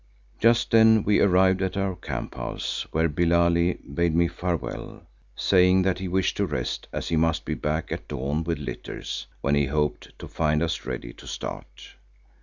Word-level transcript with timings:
Just 0.39 0.71
then 0.71 1.03
we 1.03 1.19
arrived 1.19 1.61
at 1.61 1.77
our 1.77 1.95
camp 1.95 2.33
house, 2.33 2.87
where 2.89 3.07
Billali 3.07 3.77
bade 3.93 4.15
me 4.15 4.27
farewell, 4.27 5.03
saying 5.35 5.83
that 5.83 5.99
he 5.99 6.07
wished 6.07 6.37
to 6.37 6.47
rest 6.47 6.87
as 6.91 7.09
he 7.09 7.15
must 7.17 7.45
be 7.45 7.53
back 7.53 7.91
at 7.91 8.07
dawn 8.07 8.43
with 8.43 8.57
litters, 8.57 9.27
when 9.41 9.53
he 9.53 9.67
hoped 9.67 10.17
to 10.17 10.27
find 10.27 10.63
us 10.63 10.87
ready 10.87 11.13
to 11.13 11.27
start. 11.27 11.93